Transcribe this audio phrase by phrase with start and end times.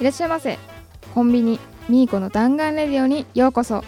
[0.00, 0.58] いらっしゃいませ。
[1.14, 3.84] コンビニミーコの弾丸レディオにようこそ、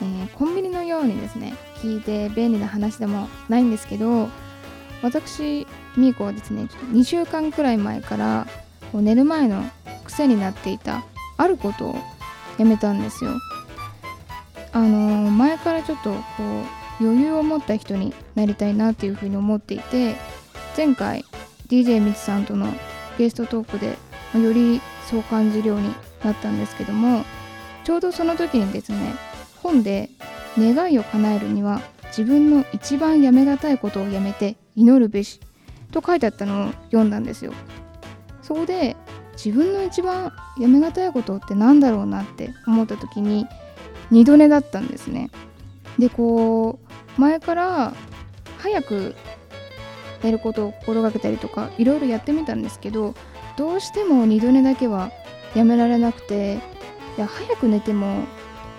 [0.00, 4.28] えー、コンビニのようにですね聞いて便利な話でもないんですけど
[5.02, 5.66] 私
[5.96, 8.46] ミーコはですね2週間くらい前から
[8.94, 9.62] 寝る前の
[10.04, 11.04] 癖になっていた
[11.36, 11.96] あることを
[12.58, 13.32] やめたんですよ。
[14.72, 16.18] あのー、前からちょっとこ
[17.00, 20.14] う余裕を持った人になりたいなっていうふうに思っていて
[20.76, 21.24] 前回
[21.68, 22.72] DJ みつさんとの
[23.18, 23.98] ゲストトークで
[24.38, 25.92] よりそう感じるように
[26.22, 27.24] なったんですけども
[27.84, 29.14] ちょうどその時にですね
[29.62, 30.08] 本で
[30.56, 35.40] 願いを叶えるには自分の一番やめがたいことをやめて祈るべし
[35.90, 37.52] と書いてあったのを読んだんですよ。
[38.42, 38.96] そこで
[39.32, 43.46] 自分の一番やめがたいことって何だろうなって思った時に
[44.10, 45.30] 二度寝だったんですね。
[45.98, 46.78] でこ
[47.16, 47.94] う前から
[48.58, 49.14] 早く
[50.22, 53.14] 寝ることを心がけたりとかいろいろやってみたんですけど
[53.56, 55.10] どうしても二度寝だけは
[55.54, 56.60] やめられなくて
[57.16, 58.24] いや早く寝ても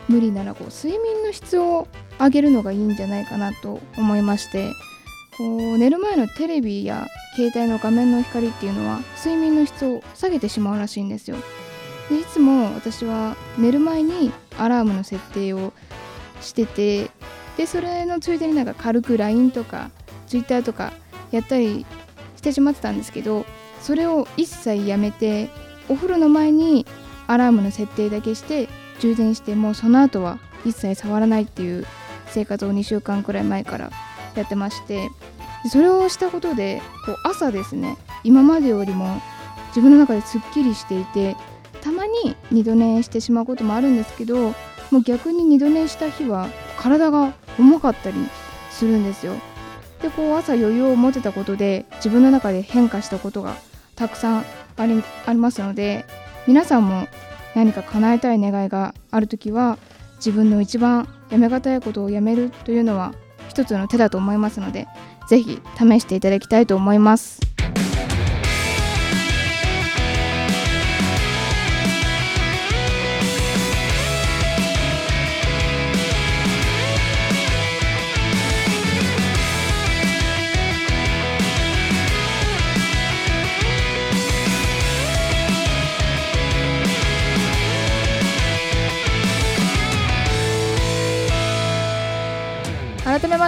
[0.08, 1.88] 無理ならこう睡眠の質を
[2.20, 4.72] 上げるのがいいんじゃないかなと思いまして
[5.38, 11.38] こう寝る前のテレビや携帯の画面の光っていうのは睡眠の質を下げてしまうらしいんですよ。
[12.10, 15.72] でいつも私は寝る前にアラームの設定を
[16.42, 17.10] してて
[17.58, 19.92] でそれのついでになんか軽く LINE とか
[20.28, 20.92] Twitter とか
[21.32, 21.86] やったり
[22.42, 23.46] してしまってたんですけど
[23.82, 25.50] それを一切やめて
[25.88, 26.88] お風呂の前に
[27.28, 28.68] アラームの設定だけして
[29.00, 31.86] 充電してもうその後は一切触らないっていう
[32.28, 33.92] 生活を2週間くらい前から
[34.36, 35.10] やってまして
[35.72, 39.22] それをしたことでこう朝ですね今までよりも
[39.68, 41.36] 自分の中ですっきりしていて
[41.82, 44.50] たまに二度寝してしまうこともあるんですけど
[44.90, 46.48] もう逆に二度寝した日は
[46.78, 48.18] 体が重かったり
[48.72, 49.36] するんですよ。
[50.02, 53.56] でこう朝余裕を持てたことで自分の中で変化したことが
[53.96, 54.46] たくさん
[54.78, 56.06] ありありますので
[56.48, 57.08] 皆さんも
[57.56, 59.78] 何か叶えたい願いがある時は
[60.16, 63.14] 自分の一番やめがたいことをやめるというのは
[63.50, 64.88] 一つの手だと思いますので
[65.28, 67.51] 是非試していただきたいと思います。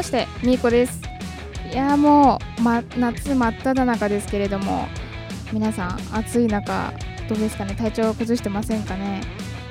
[0.03, 1.00] ましてみーこです。
[1.72, 4.86] いやもう、ま、夏真っ只中ですけれども
[5.53, 6.91] 皆さん暑い中
[7.30, 7.74] どうですかね？
[7.74, 9.22] 体調を崩してませんかね？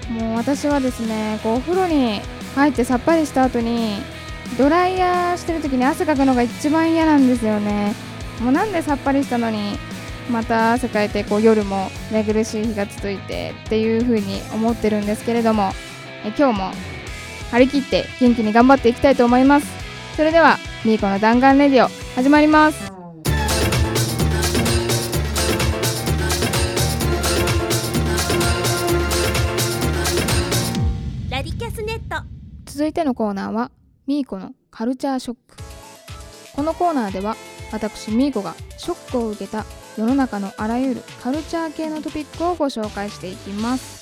[0.09, 2.23] もう私はですねこうお風呂に
[2.55, 3.97] 入ってさっぱりした後に
[4.57, 7.93] ドライヤーしてる時に汗かくのが一番嫌なんですよね。
[8.41, 9.77] もうなんでさっぱりしたのに
[10.31, 15.73] また汗かいてこう夜も寝苦しい日が続いてっていう風に思ってるんですけれども
[16.25, 16.71] え今日も
[17.51, 19.82] 張り切って元気に頑張っていきたいと思います。
[20.17, 22.93] それではみーこの弾丸レディオ始まります。
[31.31, 32.23] ラディキャスネット。
[32.67, 33.71] 続いてのコーナーは
[34.07, 35.57] みーこのカルチャーショック。
[36.55, 37.35] このコーナーでは
[37.73, 39.65] 私みーこがショックを受けた
[39.97, 44.02] 世の中のあらゆるカルチャー系のトピックをご紹介していきます。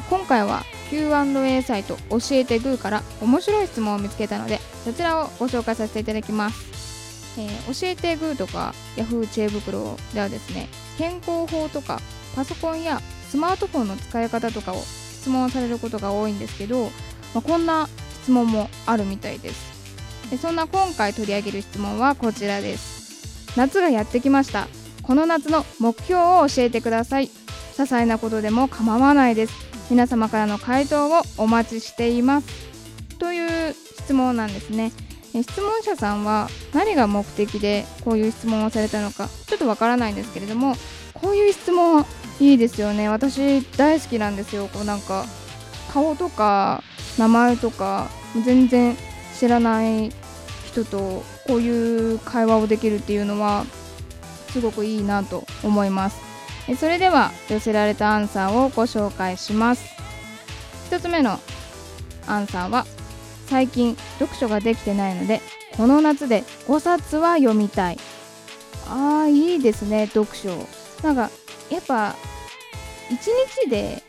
[0.00, 9.26] 今回は Q&A サイト教えてグーから面白い質問を見つけたのでそちらをご紹介させていただきます、えー、教えてグーとか Yahoo!
[9.28, 12.00] 知恵袋ではですね健康法とか
[12.34, 16.90] パソコンやスマートフォンの使い方とかを質問されることが多いんですけど、ま
[17.36, 17.88] あ、こんな
[18.22, 20.30] 質問もあるみたいです。
[20.30, 23.56] でそんな今回取り上げる質問はこちらです。
[23.56, 24.66] 夏がやってきました。
[25.02, 27.26] この夏の目標を教えてください。
[27.26, 27.30] 些
[27.76, 29.71] 細なことでも構わないです。
[29.92, 32.48] 皆様からの回答をお待ちしています。
[33.18, 34.90] という質問なんですね。
[35.34, 40.76] 質問者さんは何が目的でこういう質問をされたのかちょっとわからないんですけれども
[41.12, 42.06] こういう質問
[42.40, 43.10] いいですよね。
[43.10, 44.68] 私大好きなんですよ。
[44.68, 45.26] こうなんか
[45.92, 46.82] 顔とか
[47.18, 48.08] 名前とか
[48.46, 48.96] 全然
[49.38, 50.10] 知らない
[50.68, 53.66] 人とこういう会話をできるっていうのは
[54.52, 56.31] すごくいいなと思います。
[56.78, 59.84] それでは寄せられたアンサーをご紹介します。
[60.90, 61.38] 1つ目の
[62.26, 62.86] アンサーは
[63.46, 65.40] 最近読書ができてないので
[65.76, 67.98] この夏で5冊は読みたい。
[68.88, 70.50] あーいいですね読書。
[71.02, 71.30] なんか
[71.70, 72.14] やっぱ
[73.10, 73.16] 1
[73.64, 74.02] 日で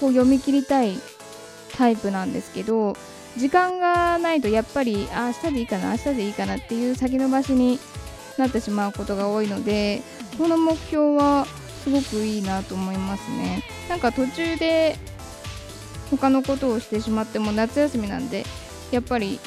[0.00, 0.98] こう読み切りたい
[1.76, 2.96] タイプなんですけど
[3.36, 7.78] 時間がないとやっぱりあ明日でいいかな明日でいいかなっていう先延ばしに
[8.38, 10.02] なってしまうことが多いので
[10.38, 11.46] この目標は
[11.84, 13.62] すごくいいなと思いますね。
[13.88, 14.96] なんか途中で
[16.10, 18.44] 他のことをしてしまっても夏休みなんで
[18.90, 19.38] やっぱり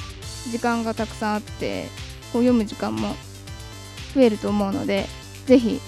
[0.52, 1.86] 時間がたくさんあって
[2.32, 3.16] こう読む時間も
[4.14, 5.06] 増えると思うので
[5.46, 5.80] 是非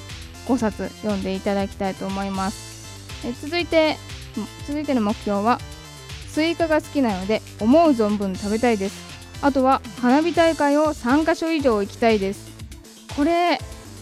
[0.47, 3.27] 5冊読んでいただきたいと思います。
[3.27, 3.97] え続いて
[4.67, 5.59] 続いての目標は
[6.27, 9.09] スイカが好きなので思う存分食べたいです。
[9.41, 12.49] あとは花火大会を3カ所以上行きたいです。
[13.15, 13.59] これ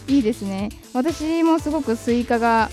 [0.08, 0.70] いいですね。
[0.94, 2.70] 私もすごくスイカが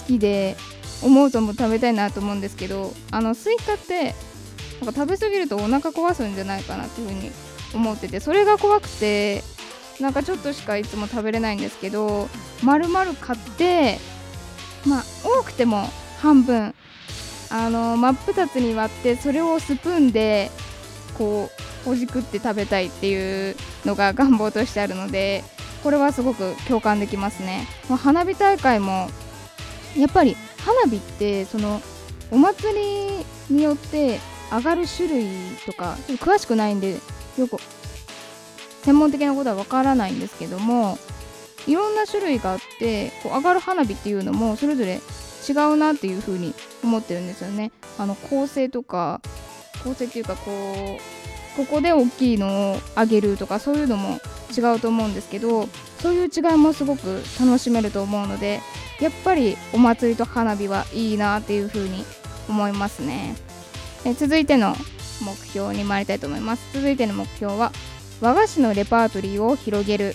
[0.00, 0.56] 好きで
[1.02, 4.14] 思う存分食べたいなと思うんですけどあのスイカって
[4.80, 7.30] なんか食べ過ぎるとお腹壊すんじゃないかなっていうふうに
[7.74, 9.42] 思っててそれが怖くて
[10.00, 12.28] なんかちょっとしかいつも食べれないんですけど
[12.62, 13.98] 丸々買って
[14.86, 15.88] まあ多くても
[16.20, 16.74] 半分
[17.50, 20.50] あの真っ二つに割ってそれをスプーンで
[21.16, 21.50] こ
[21.84, 25.42] うほじくって食べたいっていうのが願望としてあるので
[25.82, 29.08] これはすごく共感できますね、まあ、花火大会も
[29.96, 31.80] やっぱり花火ってその
[32.30, 32.72] お祭
[33.48, 34.18] りによって
[34.50, 35.26] 上がる種類
[35.66, 36.98] とかちょっと詳しくないんで
[37.38, 37.58] よく
[38.82, 40.98] 専門的なことはわからないんですけども
[41.66, 45.00] いろんな種類があってこう上がる花火っていうのもそれぞれ
[45.48, 47.72] 違うなっていう風に思ってるんですよね。
[47.98, 49.20] あの構成とか
[49.84, 50.98] 構成っていうかこ
[51.54, 54.18] うここで大きいのを上げるとかそういうのも
[54.56, 55.68] 違うと思うんですけど
[56.00, 58.60] そういう違いもすごく楽しめると思うので
[59.00, 62.04] やっぱりお祭りと花火はいいなっていう風に
[62.48, 63.36] 思いますね。
[64.04, 64.74] え続いての
[65.20, 66.62] 目標に参りたいと思います。
[66.72, 67.72] 続いての目標は
[68.20, 70.14] 和菓子のレパートリーを広げる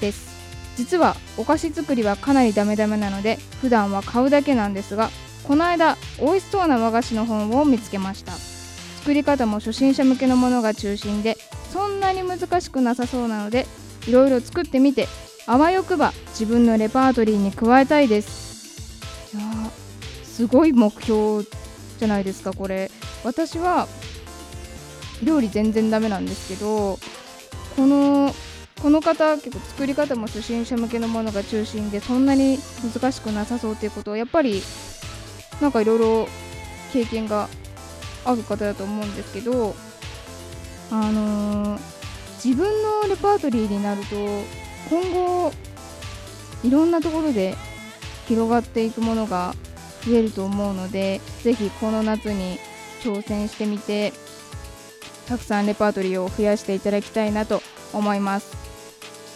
[0.00, 0.34] です
[0.76, 5.10] 実はお菓子作りはかなりダメダメなので普段は買うだけなんですが
[5.44, 11.36] この間美味しそうな和菓子の本を見つけました作り方も初心者向けのものが中心で
[11.76, 13.66] そんなに難しくなさそうなので
[14.08, 15.08] いろいろ作ってみて
[15.46, 19.36] あわよくば自分のレパートリーに加えたいです。
[19.36, 19.44] いや
[20.24, 21.44] すごい目標
[21.98, 22.90] じゃないですかこれ。
[23.24, 23.86] 私は
[25.22, 26.98] 料理全然ダメなんですけど
[27.76, 28.34] この
[28.80, 32.58] この方結構作り方も初心者向けのものが中心でそんなに
[32.94, 34.62] 難しくなさそうっていうことはやっぱり
[35.60, 36.28] なんかいろいろ
[36.94, 37.50] 経験が
[38.24, 39.74] ある方だと思うんですけど
[40.90, 41.80] あのー、
[42.44, 44.16] 自分のレパートリーになると
[44.90, 45.52] 今後
[46.62, 47.56] いろんなところで
[48.28, 49.54] 広がっていくものが
[50.04, 52.58] 増えると思うのでぜひこの夏に
[53.02, 54.12] 挑戦してみて
[55.28, 57.60] たくさんレパートリーを増やしていただきたいなと
[57.92, 58.56] 思います、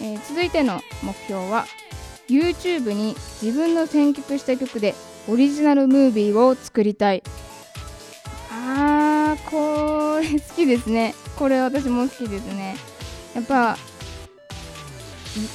[0.00, 1.66] えー、続いての目標は
[2.28, 4.94] YouTube に自分の選曲した曲で
[5.28, 7.22] オリジナルムービーを作りたい。
[8.52, 11.14] あーこれ好きですね。
[11.36, 12.76] これ私も好きですね。
[13.34, 13.76] やっぱ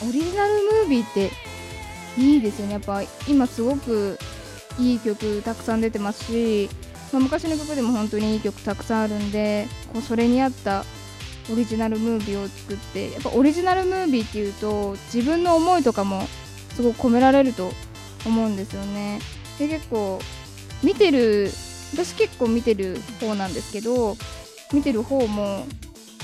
[0.07, 1.31] オリジナルムービーって
[2.17, 2.73] いいですよね。
[2.73, 4.17] やっぱ今すごく
[4.79, 6.69] いい曲たくさん出てますし
[7.15, 10.83] まあ、昔の曲でも本当にいい曲たくさんあるんでこうそれに合った
[11.51, 16.23] オリジナルムービーを作ってやっぱオリジナルムービーっていうと自分の思いとかも
[16.73, 17.71] すごく込められると
[18.25, 19.19] 思うんですよね。
[19.59, 20.19] で結構
[20.83, 21.51] 見てる
[21.94, 24.18] 私結構見てる方なんですけど
[24.73, 25.65] 見てる方も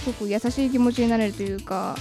[0.03, 1.95] すごく優しい気持ちになれるというか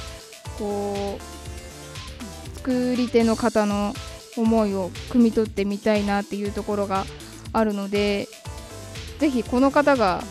[0.59, 3.95] こう作り手の方の
[4.37, 7.05] 思いを汲み取ってみたいなっていうところが
[7.53, 8.29] あるので
[9.19, 10.23] ぜひこの方が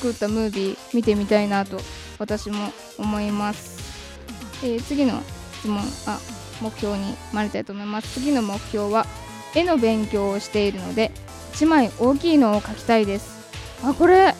[0.00, 1.78] 作ったムービー見てみたいなと
[2.18, 5.20] 私も思います、えー、次の
[5.58, 6.18] 質問あ
[6.60, 8.20] 目標に参りたいと思います。
[8.20, 9.06] 次の目標は
[9.54, 11.10] 絵の勉強をしているので
[11.52, 13.38] 1枚大きいのを描きたいです。
[13.84, 14.34] あこれ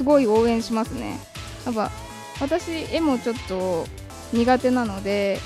[0.00, 1.18] すごい応援しますね。
[1.66, 1.90] やっぱ
[2.40, 3.86] 私絵もちょっと
[4.32, 5.38] 苦手なので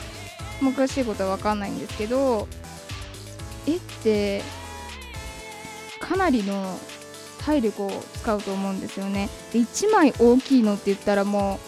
[0.62, 2.46] 難しいことは分かんないんですけど
[3.66, 4.42] 絵って
[5.98, 6.78] かなりの
[7.44, 9.28] 体力を使うと思うんですよね。
[9.52, 11.58] で1枚大きいのって言ったらも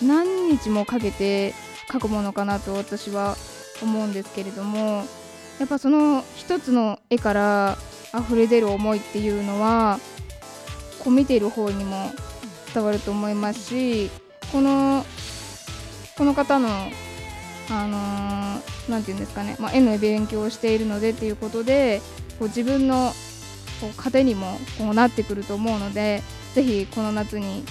[0.00, 1.52] う何日もかけて
[1.90, 3.36] 描くものかなと私は
[3.82, 5.04] 思うんですけれども
[5.58, 7.76] やっぱその一つの絵から
[8.18, 10.00] 溢れ出る思いっていうのは
[11.04, 12.10] こう見ている方にも
[12.72, 14.10] 伝わると思いますし
[14.52, 15.04] この
[16.16, 16.68] この方の
[17.70, 22.00] あの何、ー、て言うんですかね、まあ、絵の勉強をしているのでっていうことで
[22.38, 23.12] こう自分の
[23.80, 26.22] こう糧にもこうなってくると思うので
[26.54, 27.64] ぜひこの夏に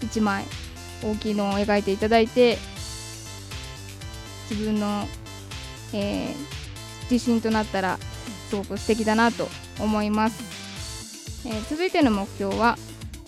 [0.00, 0.44] 1枚
[1.02, 2.58] 大きいのを描いていただいて
[4.50, 5.06] 自分の、
[5.92, 6.34] えー、
[7.10, 7.98] 自信となったら
[8.50, 9.48] すごく素敵だなと
[9.80, 12.76] 思います、えー、続いての目標は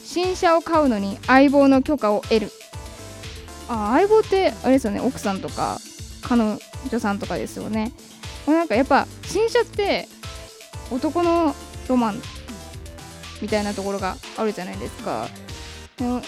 [0.06, 2.52] 新車を買うのに相棒の許可を得る。
[3.68, 5.78] あ相棒ってあれですよね奥さんとか
[6.22, 6.58] 彼女
[7.00, 7.92] さんとかですよね。
[8.46, 10.06] これなんかやっぱ新車って
[10.92, 11.54] 男の
[11.88, 12.22] ロマン
[13.42, 15.26] みたいなところがあるじゃないですか。
[15.96, 16.22] でも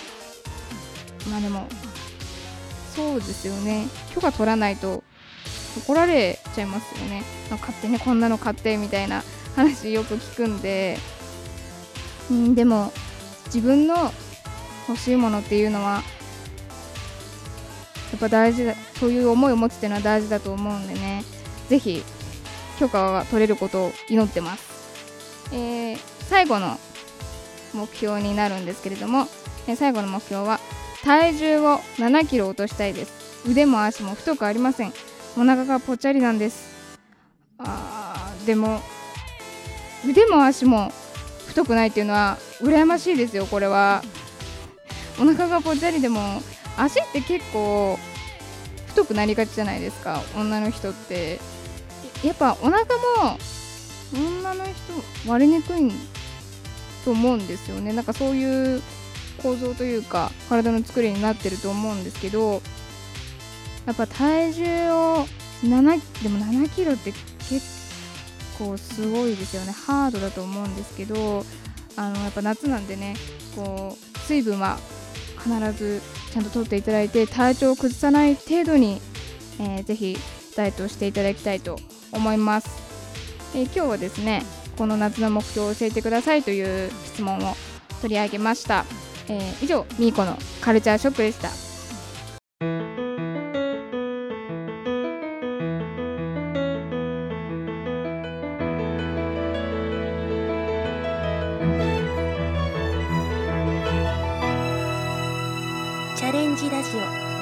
[1.31, 1.69] まあでも
[2.97, 3.87] そうですよね。
[4.13, 5.05] 許可取らないと
[5.87, 7.23] 怒られちゃいますよね。
[7.49, 9.23] 買ってねこんなの買ってみたいな
[9.55, 10.99] 話よく聞くんで、
[12.31, 12.93] うん、でも
[13.55, 14.13] 自分の
[14.89, 16.03] 欲しいものっていうのは
[18.11, 21.25] やっぱ大事だそういう思いを持つっていうのは大事だと思うんでね。
[21.69, 22.03] 是非
[22.79, 26.79] 許可が取れることを祈ってます、えー、最後の
[27.75, 29.27] 目標になるんですけれども、
[29.67, 30.61] えー、最後の目標は
[31.05, 33.47] 体重を7キロ落としたいです。
[33.49, 34.93] 腕も足も太くありません。
[35.37, 36.69] お腹がぽっちゃりなんです。
[37.59, 38.81] あーでも
[40.09, 40.93] 腕も足も
[41.49, 44.03] 太くないっていうのは羨ましいですよこれは。
[45.21, 46.21] お腹がぽっちゃりでも
[46.77, 47.99] 足って結構
[48.87, 51.41] 太くなりがちじゃないですか女の人って。
[52.25, 52.85] やっぱお腹
[53.23, 53.39] も
[54.13, 55.93] 女の人割れにくい
[57.05, 57.93] と思うんですよね。
[57.93, 58.83] なんかそういう
[59.43, 62.61] 構造というか体の作りになってると思うんですけど
[63.87, 65.27] やっぱ体重を
[65.63, 67.13] 7でも7キロって
[67.49, 67.78] 結
[68.59, 69.73] 構すごいですよね。
[69.73, 71.45] ハードだと思うんですけど
[71.97, 73.17] あのやっぱ夏なんでね
[73.57, 74.79] こう水分は
[75.43, 76.01] 必ず
[76.33, 79.01] ちゃんととっていただいて体調を崩さない程度に、
[79.61, 80.17] えー、ぜひ
[80.57, 81.79] ダイエットをしていただきたいと
[82.13, 82.69] 思います、
[83.57, 84.43] えー、今日はですね
[84.77, 87.55] この夏の目標を教えてくださいという質問を
[88.03, 88.85] 取り上げました、
[89.29, 91.68] えー、以上みーこのカルチャーショックでした。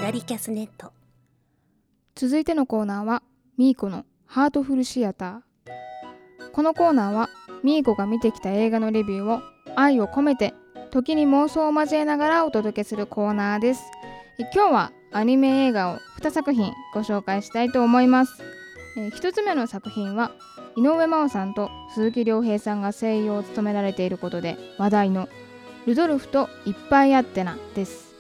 [0.07, 0.93] ジオナリキャスネット。
[2.15, 3.25] 続いてのコーナーは
[3.59, 6.53] みーこのハートフルシアター。
[6.53, 7.29] このコーナーは
[7.65, 9.43] みーこが見てきた映画のレビューを
[9.75, 10.55] 愛を込めて
[10.93, 13.83] 時に妄想を交えながらお届けするコーナーです。
[14.55, 18.33] 今日はアニメ映画を2作品ご紹介したいと思います。
[18.97, 20.31] 1つ目の作品は
[20.77, 25.29] 井上真央さんと鈴木亮平さんが声優を務められていることで話題の
[25.85, 28.15] ルドルフといっぱいあってなです。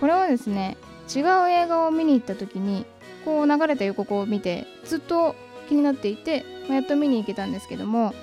[0.00, 0.76] これはですね
[1.14, 2.84] 違う映画を見に行った時に
[3.24, 5.34] こう流れた予告を見てずっと
[5.68, 8.14] 気になっていて、まあ、やっと見に行けたんですけども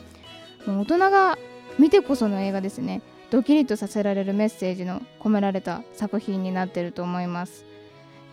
[0.66, 1.38] もう大人が
[1.78, 3.02] 見てこその映画ですね。
[3.30, 7.64] ドキリとさせられるメッセージの込められた作品になってると思います、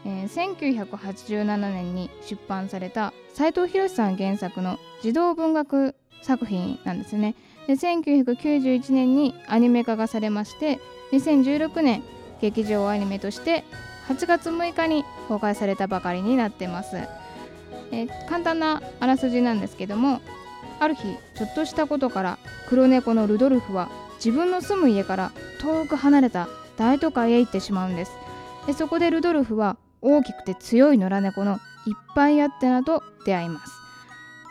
[0.07, 7.35] えー、1987年に出版された斉藤博さん原作の児童文学作品なんですね。
[7.67, 10.79] で1991年にアニメ化がされまして
[11.13, 12.03] 2016年
[12.41, 13.65] 劇場アニメとして
[14.09, 16.97] 8月6日に公開されたばかりになってます、
[17.93, 20.21] え、簡単なあらすじなんですけども
[20.79, 21.03] ある日
[21.35, 28.13] ちょっとしたことから黒猫のルドルフは自分の住む家から遠く離れた大都会へ行ってしまうんです。
[28.67, 31.59] でそこでルドルフは大きくて強い野良猫のいっ
[32.15, 33.73] ぱいあってなと出会います。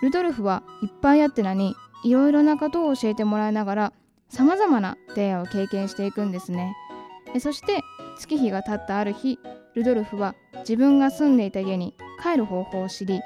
[0.01, 3.93] ルドルフはいっぱいあってなにいろいろなことを教えてもらいながら
[4.29, 6.75] さまざまな出会いを経験していくんですね。
[7.39, 7.81] そして
[8.17, 9.39] 月日が経ったある日
[9.75, 13.21] ルドルフは自分が住んでいた家に帰る方法を知り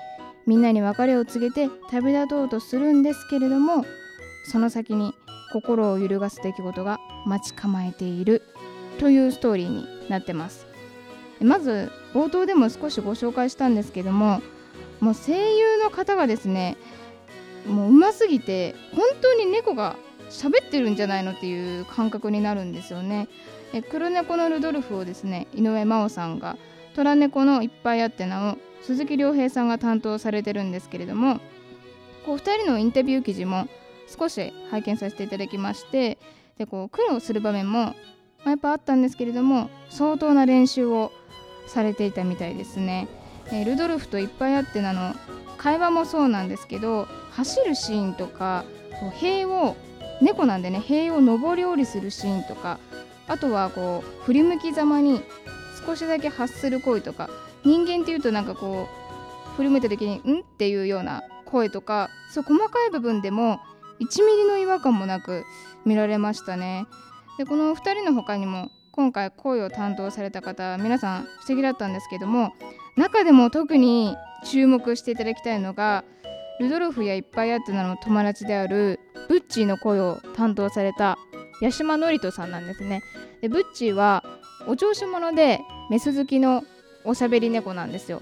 [0.45, 3.85] みんなに別れを告げて旅立とうとするんですけれども
[4.45, 5.13] その先に
[5.53, 8.41] 心を揺るがす出来事が待ち構えている
[8.99, 10.67] というストーリーになってます。
[11.41, 14.41] まず冒頭でも少しご紹介したんですけども
[14.99, 16.75] もう声優の方がですね
[17.65, 19.95] もう上手すぎて本当に猫が
[20.29, 23.27] 喋ってるんじゃないのっていう感覚になるんですよね。
[23.73, 26.57] え黒猫のルドルフをですね井上真央さんが
[26.95, 31.39] 虎猫のいっぱいあってなを鈴木亮平さんが担当されてるんですけれども
[32.25, 33.67] こう2人のインタビュー記事も
[34.07, 36.17] 少し拝見させていただきまして
[36.57, 37.95] でこう苦労する場面も、ま
[38.45, 41.11] あ、やっぱあったんですけれども相当な練習を
[41.67, 43.07] されていたみたいですね。
[43.51, 45.15] えルドルフといっぱいあってなの
[45.57, 48.63] 会話もそうなんですけど走るシーンとか
[48.99, 49.75] こう塀を
[50.21, 52.79] 猫なんでね塀を上り下りするシーンとか
[53.29, 55.21] あとはこう振り向きざまに
[55.85, 57.29] 少しだけ発する声とか
[57.63, 58.89] 人間っていうとなんかこ
[59.53, 63.59] う振り向いた時に「ん?」っていうような声とかそう細かい部分でも
[64.01, 65.45] 1ミリの違和感もなく
[65.85, 66.85] 見られましたね
[67.37, 72.53] でこの2人の他にも今回声を担当された方皆さん素敵だったんですけども
[72.97, 76.03] 中でも特に注目していただきたいのが
[76.59, 81.17] ルドルフやいっぱいあってなの友達であるブッチーの声を担当された
[81.61, 83.03] 八島智人さんなんですね。
[83.41, 84.23] でブッチーは
[84.67, 86.63] お調子者でメス好きの
[87.03, 88.21] おしゃべり猫なんですよ。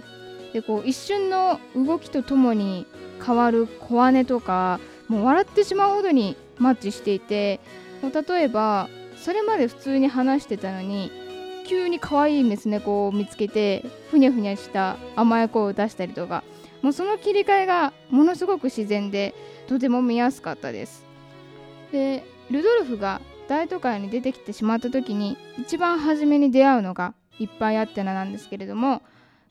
[0.53, 2.85] でこう一瞬の動きとともに
[3.25, 7.59] 変わる小姉とかもう笑ってしまうほどにマッチしていて
[8.01, 11.11] もう例えばそれまで普通に話してたのに
[11.67, 16.43] 急に可愛いメス猫を見つけてふにゃふにゃした甘い声を出したりとか
[16.81, 19.33] もうその切り替えがものすごく自然で
[19.67, 21.05] とても見やすかったです。
[21.91, 29.01] でルドルフが大都会に出てきてしまった時に一番初めに出会うのがいっぱいあってななんですけれども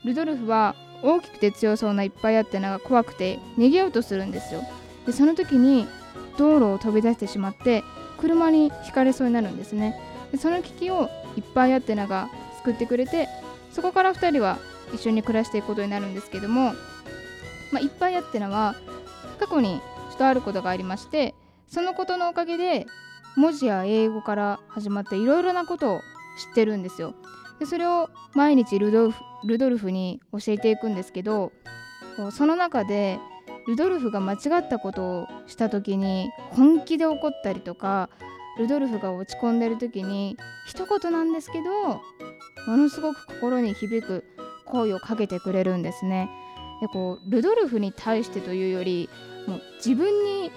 [0.04, 4.62] ルドルフは大きくて強そうないっぱいあってなが怖くて逃げようとするんですよ。
[5.04, 5.86] でその時に
[6.38, 7.82] 道路を飛び出してしまって
[8.18, 9.98] 車にひかれそうになるんですね。
[10.32, 12.28] でその危機をいっぱいあってなが
[12.64, 13.28] 救ってくれて
[13.70, 14.58] そこから2人は
[14.94, 16.72] 一緒に暮らしていくことになるんですけども、
[17.72, 18.74] まあ、いっぱいあってなは
[19.38, 21.34] 過去にちょっとあることがありまして
[21.68, 22.86] そのことのおかげで
[23.36, 27.14] 文字や英語から始まっていろいろなことを知ってるんですよ
[27.58, 31.52] でそれを毎日ルドルフルドルフに教えていくんですけど
[32.32, 33.18] その中で
[33.66, 38.08] ルドルフが間違ったことをした時に本気で怒ったりとか
[38.58, 42.00] ルドルフが落ち込んでる時に一言なんですけど
[42.66, 44.24] ものすごく心に響く
[44.64, 46.28] 声をかけてくれるんですね。
[46.80, 49.08] でこうルドルフに対してというより
[49.46, 50.50] もう自分に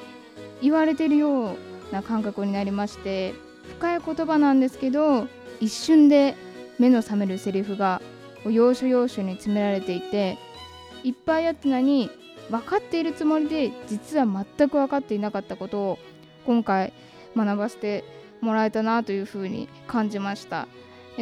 [0.62, 1.58] 言われてるよう
[1.92, 3.34] な感覚になりまして
[3.78, 5.28] 深い言葉なんですけど
[5.60, 6.36] 一瞬で
[6.78, 8.02] 目の覚めるセリフが
[8.46, 10.38] 要所要所に詰められていて
[11.04, 12.10] いっぱいあって何
[12.50, 16.00] 分かっているつもりで実は全く分かっていなかったことを
[16.46, 16.94] 今回
[17.36, 18.04] 学ばせて
[18.42, 20.68] もらえたなというふうに感じました。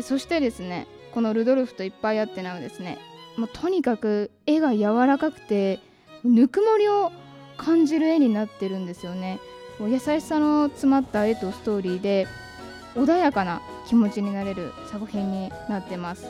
[0.04, 3.00] そしてですねこのルドルフといっぱいあってなのですね
[3.38, 5.80] もうとにかく絵が柔らかくて
[6.24, 7.12] ぬくもりを
[7.58, 9.40] 感じる絵になってるんですよね。
[9.80, 12.28] 優しさの詰まった絵とストーリーで
[12.96, 16.28] 穏やかな気持ちになれる作品になってます。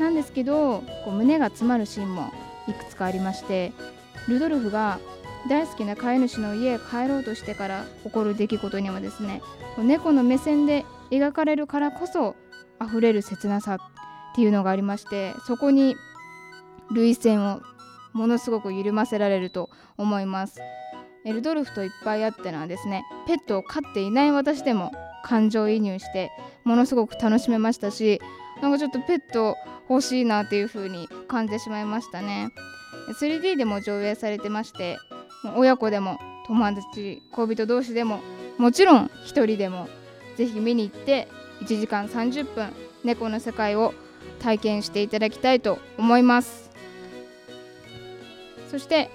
[0.00, 2.32] なんですけどこう胸が詰まるシーンも
[2.68, 3.72] いくつかありまして
[4.28, 4.98] ルドルフが
[5.48, 9.42] 大好きな飼い主の家へ帰ろうとしてから起こる出来事にはですね
[9.78, 12.34] 猫の目線で描かれるからこそ
[12.84, 13.78] 溢れる切なさっ
[14.34, 15.96] ていうのがありましてそこに
[16.90, 17.60] 涙腺を
[18.16, 20.60] ものすごく緩ませられると思います。
[21.24, 24.92] エルドルフといっぱいあってのはですねペットを飼っていない私でも
[25.24, 26.30] 感情移入して
[26.62, 28.20] ものすごく楽しめましたし
[28.62, 29.56] なんかちょっとペット
[29.90, 32.50] 欲しいなっていう風に感じてしまいましたね。
[33.20, 34.98] 3D でも上映されてまして
[35.56, 38.20] 親子でも友達恋人同士でも
[38.56, 39.88] もちろん1人でも
[40.36, 41.28] ぜひ見に行って
[41.60, 42.72] 1時間30分
[43.04, 43.94] 猫の世界を
[44.40, 46.65] 体験していただきたいと思います。
[48.76, 49.08] そして、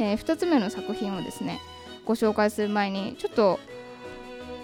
[0.00, 1.60] えー、2つ目の作品をですね
[2.04, 3.60] ご紹介する前にちょっと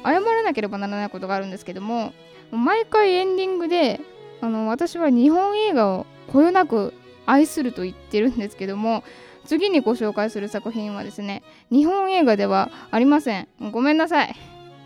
[0.02, 2.12] 謝らなければならないことがあるんですけども
[2.50, 4.00] 毎回エンディングで
[4.40, 6.94] あの私は日本映画をこよなく
[7.26, 9.04] 愛すると言ってるんですけども
[9.46, 13.46] 次にご紹介する作品はですね日本映画ではありません。
[13.70, 14.34] ごめんなさい。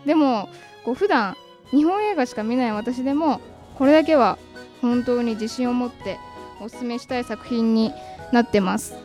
[0.05, 0.47] でも
[0.83, 1.35] こう普段
[1.71, 3.41] 日本映画しか見ない私でも
[3.79, 4.37] これだけは
[4.83, 6.19] 本当に自信を持って
[6.61, 7.91] おすすめしたい作品に
[8.31, 8.95] なってます、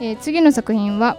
[0.00, 1.16] えー、次の作品は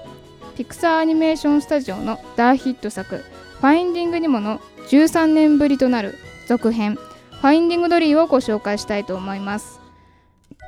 [0.55, 3.17] ピクサーアニメーションスタジオの大ヒット作
[3.59, 4.59] 「ファインディング・ニモ」の
[4.89, 6.15] 13年ぶりとなる
[6.47, 6.95] 続編
[7.29, 9.79] 「ファインディング・ドリー」をご紹介したいと思います、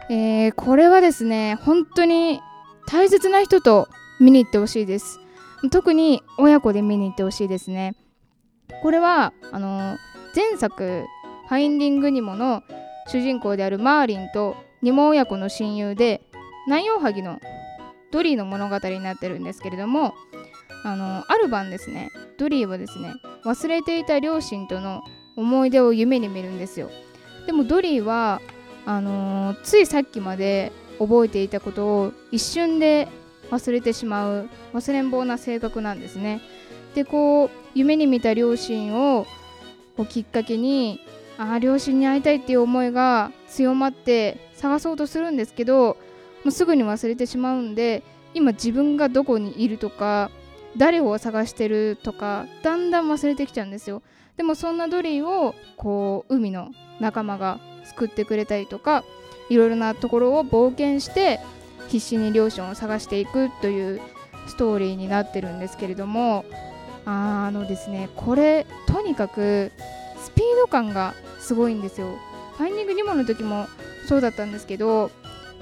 [0.10, 2.41] えー、これはですね本当に
[2.88, 3.88] 大切な人と
[4.19, 5.19] 見に行ってほしいです。
[5.72, 7.95] 特に親子で見に行ってほしいですね。
[8.82, 9.98] これはあの
[10.36, 11.06] 前作
[11.48, 12.63] 「ファインディング・ニモ」の
[13.08, 16.22] 主人公であるマーリンとニモ親子の親友で
[16.67, 17.39] 南洋ハギの
[18.12, 20.13] ドリーの物語になってるんですけれども
[20.84, 25.04] あのある晩ですねドリーはですね忘れていた両親との
[25.36, 26.89] 思い出を夢に見るんですよ。
[27.45, 28.41] でもドリーは
[28.86, 33.08] あのー、ついさっきまで覚えていたことを一瞬で
[33.52, 36.41] 忘れてしまう忘れん坊な性格なんですね。
[36.95, 39.26] でこう夢に見た両親を
[39.95, 41.00] こうきっかけに
[41.38, 45.98] あ両親に会いたいっていう思いが強まって探そうとするんですけど
[46.43, 50.32] もうすぐに忘れてしまうんで今自分がどこにいるとか
[50.78, 54.02] 誰を探してるとかだんだん忘れてきちゃうんですよ。
[54.38, 59.04] でもそんなドリーをこう海の仲間が救ってくれたりとか
[59.49, 61.39] いろいろなところを冒険して
[61.89, 63.99] 必死に両親を探していくという
[64.47, 66.45] ストーリーになってるんですけれども
[67.06, 69.71] あのですねこれとにかく
[70.21, 72.17] スピード感がすごいんですよ。
[72.58, 73.67] ファインディング・ニモの時も
[74.08, 75.12] そうだったんですけど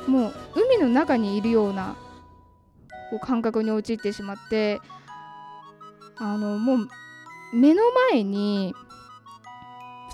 [0.08, 1.96] もう海の中にいるような
[3.10, 4.80] こう感覚に陥ってしまって
[6.17, 6.88] あのもう
[7.54, 8.74] 目の前に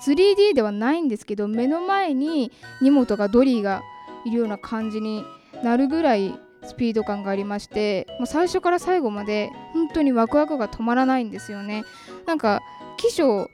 [0.06, 2.52] 3D ではないんですけど目の前に
[2.82, 3.82] 荷物がドリーが
[4.26, 5.24] いるような感じに
[5.64, 11.84] なるぐらいスピード感がありましてもう最初から最後まで本当にワクワクが止まらないんですよね。
[12.26, 12.62] なんか
[12.98, 13.50] 起承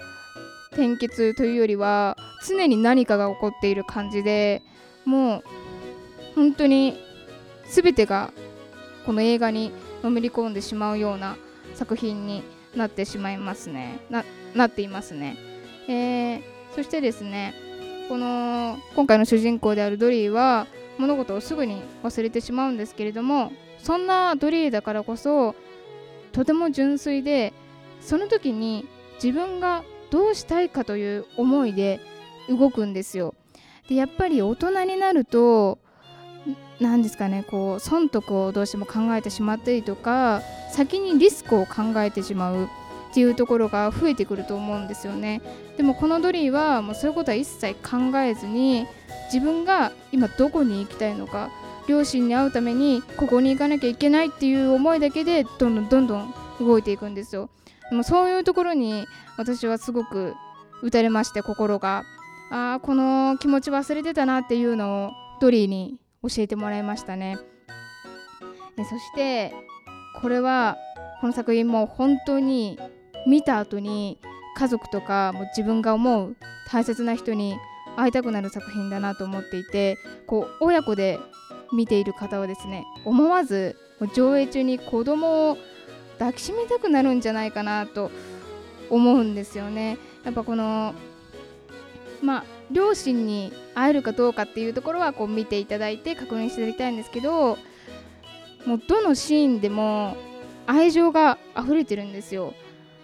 [0.72, 2.16] 転結というよりは
[2.48, 4.62] 常に何かが起こっている感じで
[5.06, 5.44] もう
[6.36, 7.00] 本当に
[7.66, 8.32] 全てが
[9.06, 9.72] この映画に
[10.04, 11.36] のめり込んでしまうような
[11.76, 12.44] 作品に
[12.76, 14.24] なってしまいますねな
[14.56, 15.38] なっていますね、
[15.88, 16.42] えー、
[16.76, 17.54] そしてですね
[18.08, 25.56] この今回の主人公であるドリーは物事をすぐに忘れてしまうんですけれどもそんなドリーだからこそ
[26.32, 27.54] とても純粋で
[28.02, 32.00] その時に自分がどうしたいかという思いで
[32.50, 33.36] 動くんですよ。
[33.88, 35.80] でやっぱり大人になると
[36.80, 45.42] 何ですかねこう損得をどうしても考えてしまったりとか先にリスクを考えてしまうっていうところが増えてくると思うんですよね。
[45.78, 48.86] でもこのドリーはもうそういうことは一切考えずに
[49.34, 51.50] 自分が今どこに行きたいのか
[51.88, 57.50] 両親に会うためにここに行かなきゃいけないっていう思いだけでどんどんどんどん動いていくんですよ。
[57.90, 59.06] でもそういうところに
[59.38, 60.36] 私はすごく
[60.84, 62.04] 打たれまして心が。
[62.52, 67.38] ああこの気持ち忘れてたなっていうのをドリーに教えてもらいましたね
[68.76, 69.54] でそして
[70.22, 70.78] これは
[71.22, 72.80] この作品も本当に
[73.28, 74.20] 見た後に
[74.56, 76.36] 家族とかも自分が思う
[76.72, 77.58] 大切な人に
[77.96, 81.20] 会いたくなる作品だなと思っていてこう親子で
[81.74, 83.76] 見ている方はですね思わず
[84.14, 85.58] 上映中に子供を
[86.18, 88.12] 抱きしめたくなるんじゃないかなと
[88.90, 89.98] 思うんですよね。
[90.24, 90.94] やっぱこの
[92.22, 97.58] まあ両親に会えるかどうかっていうところはこう見ていただいて確認していただきたいんですけど
[98.66, 100.16] もうどのシーンでも
[100.68, 102.54] 愛情が溢れてるんですよ。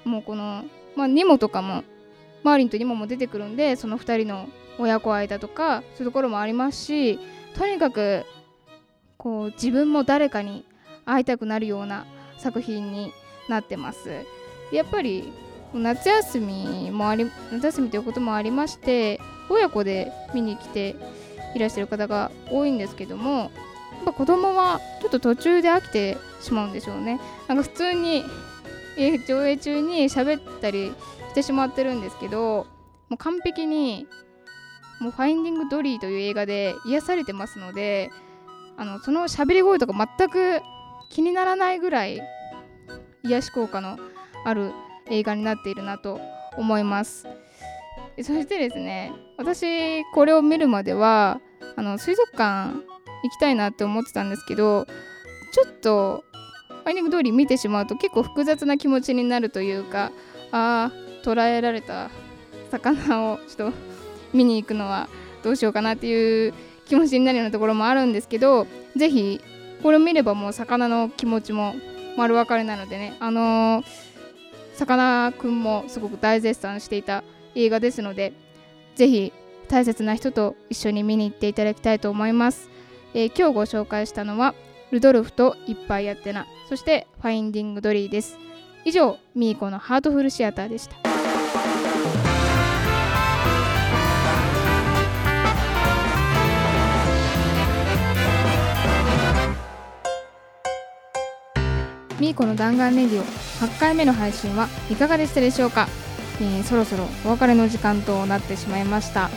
[0.03, 1.83] もうこの、まあ、ニモとかも
[2.43, 4.47] マーリンとニモも出てくるんでその2人の
[4.77, 7.19] 親子愛だとかそういうところもありますし
[7.55, 8.23] とにかく
[9.17, 10.63] こう自分も誰かに
[11.05, 12.05] 会いたくなるような
[12.37, 13.11] 作品に
[13.49, 14.25] なってます
[14.71, 15.31] やっぱり
[15.79, 20.95] 夏休みもあり夏休みということもありまして親子で見に来て
[21.55, 23.49] いらっしゃる方が多いんですけどもやっ
[24.05, 27.19] ぱ子供はちょっと途中で飽きてしまうんでしょうね。
[27.47, 28.23] なんか普通に
[29.27, 30.93] 上映中に喋ったり
[31.29, 32.67] してしまってるんですけど
[33.09, 34.07] もう完璧に
[34.99, 38.09] もうファインディング・ドリーという映画で癒されてますので
[38.77, 40.61] あのその喋り声とか全く
[41.09, 42.21] 気にならないぐらい
[43.23, 43.97] 癒し効果の
[44.45, 44.71] ある
[45.09, 46.19] 映画になっているなと
[46.57, 47.27] 思います。
[48.17, 51.41] そしてですね私これを見るまでは
[51.75, 52.73] あの水族館
[53.23, 54.87] 行きたいなって思ってたんですけど
[55.51, 56.23] ちょっと
[56.69, 60.11] ファインディング通り見てしまうと結構複雑な気持ちになるというか
[60.51, 62.09] ああ捉えられた
[62.71, 63.77] 魚をちょっと
[64.33, 65.09] 見に行くのは
[65.43, 66.53] どうしようかなっていう
[66.85, 69.41] 気持ちになるようなところもあるんですけど是非
[69.81, 71.73] これを見ればもう魚の気持ちも
[72.17, 73.83] 丸分かりなのでねあの
[74.75, 77.23] さかなクンもすごく大絶賛していた
[77.55, 78.33] 映画ですので
[78.95, 79.33] ぜひ
[79.67, 82.69] 大切な人と一緒に見に行っていただきたいと思います、
[83.13, 84.53] えー、今日ご紹介したのは
[84.91, 88.37] ルドルフといっぱいやってなそしてファインディングドリーです。
[88.85, 91.04] 以上ミーコのハートフルシアターでした。
[102.19, 103.23] ミーコの弾丸レディオ。
[103.23, 105.87] 8回目の配信はいかがでしたでしょうか、
[106.39, 109.29] えー、そろそろお別れの時間となってしまいました。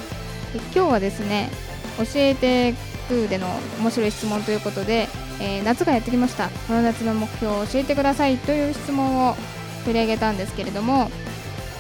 [0.75, 1.51] 今日はですね
[1.99, 2.75] 教えて
[3.09, 3.49] くでの
[3.81, 5.09] 面白い質問ということで、
[5.41, 6.49] えー、夏がやってきました。
[6.49, 9.37] この夏の目標を教えてくださいという質問を
[9.85, 11.11] 取り上げたんですけれども、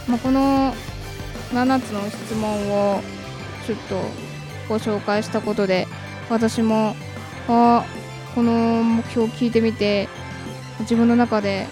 [0.08, 0.74] まあ、この
[1.52, 3.00] 7つの質問を
[3.66, 4.00] ちょっと
[4.68, 5.86] ご紹介したことで
[6.28, 6.94] 私も
[7.48, 7.84] あ
[8.34, 10.08] この目標を聞いてみて
[10.80, 11.66] 自分の中で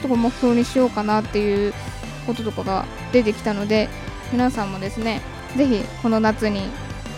[0.00, 1.72] ちょっと目標にしようかなっていう
[2.26, 3.88] こととかが出てきたので
[4.32, 5.20] 皆さんもですね
[5.56, 6.60] ぜひこの夏に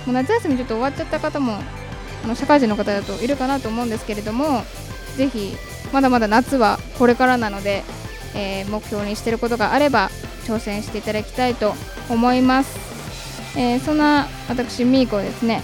[0.06, 1.58] もう夏休みちょっと終わっちゃった方も
[2.24, 4.62] あの社会人の方だといるかなと思うんですけれども
[5.16, 5.54] ぜひ
[5.92, 7.82] まだまだ夏はこれからなので、
[8.34, 10.10] えー、目標にしてることがあれば
[10.44, 11.74] 挑戦していただきたいと
[12.08, 12.78] 思います、
[13.58, 15.62] えー、そんな私みーこですね。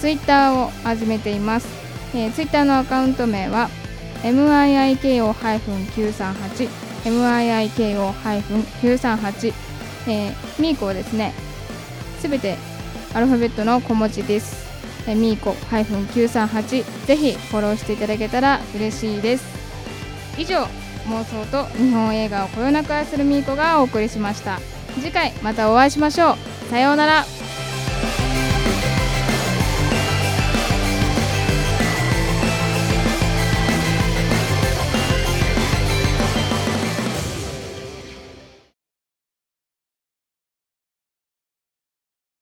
[0.00, 1.66] ツイッターを始めています、
[2.14, 3.70] えー、ツイッターのアカウント名は
[4.22, 6.68] miiko-938
[7.04, 9.52] miiko-938、
[10.08, 11.34] えー、ミーコはですね。
[12.20, 12.56] すべて
[13.14, 14.66] アルファベットの小文字です、
[15.06, 19.44] えー、ミーコ -938 ぜひフォローしていただけたら嬉しいです。
[20.38, 20.66] 以上
[21.08, 24.58] 妄想と日本映画をこよなく愛するミーコがお送りしました。
[25.00, 26.70] 次回またお会いしましょう。
[26.70, 27.45] さようなら。